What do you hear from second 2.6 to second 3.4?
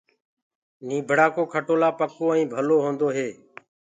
هونٚدو هي